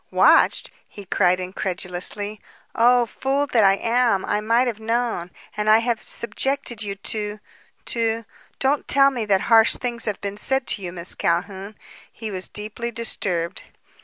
"Watched?" 0.09 0.71
he 0.89 1.05
cried 1.05 1.39
incredulously. 1.39 2.41
"Oh, 2.73 3.05
fool 3.05 3.45
that 3.45 3.63
I 3.63 3.75
am! 3.75 4.25
I 4.25 4.41
might 4.41 4.65
have 4.65 4.79
known. 4.79 5.29
And 5.55 5.69
I 5.69 5.77
have 5.77 6.01
subjected 6.01 6.81
you 6.81 6.95
to 6.95 7.39
to 7.85 8.25
don't 8.57 8.87
tell 8.87 9.11
me 9.11 9.25
that 9.25 9.41
harsh 9.41 9.75
things 9.75 10.05
have 10.05 10.19
been 10.19 10.37
said 10.37 10.65
to 10.69 10.81
you, 10.81 10.91
Miss 10.91 11.13
Calhoun!" 11.13 11.75
He 12.11 12.31
was 12.31 12.49
deeply 12.49 12.89
disturbed. 12.89 13.61